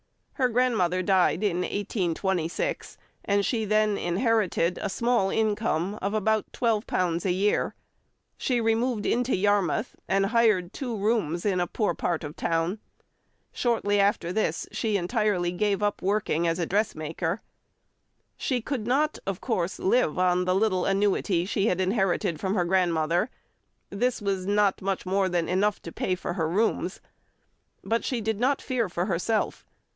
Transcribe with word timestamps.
Her 0.33 0.49
grandmother 0.49 1.03
died 1.03 1.43
in 1.43 1.57
1826, 1.57 2.97
and 3.23 3.45
she 3.45 3.63
then 3.63 3.95
inherited 3.99 4.79
a 4.81 4.89
small 4.89 5.29
income 5.29 5.99
of 6.01 6.15
about 6.15 6.51
£12 6.51 7.23
a 7.23 7.31
year. 7.31 7.75
She 8.35 8.59
removed 8.59 9.05
into 9.05 9.35
Yarmouth, 9.35 9.95
and 10.07 10.25
hired 10.27 10.73
two 10.73 10.97
rooms 10.97 11.45
in 11.45 11.59
a 11.59 11.67
poor 11.67 11.93
part 11.93 12.23
of 12.23 12.35
the 12.35 12.41
town. 12.41 12.79
Shortly 13.51 13.99
after 13.99 14.33
this 14.33 14.67
she 14.71 14.97
entirely 14.97 15.51
gave 15.51 15.83
up 15.83 16.01
working 16.01 16.47
as 16.47 16.57
a 16.57 16.65
dressmaker. 16.65 17.43
She 18.35 18.59
could 18.59 18.87
not, 18.87 19.19
of 19.27 19.39
course, 19.39 19.77
live 19.77 20.17
on 20.17 20.45
the 20.45 20.55
little 20.55 20.85
annuity 20.87 21.45
she 21.45 21.69
inherited 21.69 22.39
from 22.39 22.55
her 22.55 22.65
grandmother; 22.65 23.29
this 23.91 24.19
was 24.19 24.47
not 24.47 24.81
much 24.81 25.05
more 25.05 25.29
than 25.29 25.47
enough 25.47 25.79
to 25.83 25.91
pay 25.91 26.15
for 26.15 26.33
her 26.33 26.49
rooms. 26.49 26.99
But 27.83 28.03
she 28.03 28.19
did 28.19 28.39
not 28.39 28.63
fear 28.63 28.89
for 28.89 29.05
herself. 29.05 29.67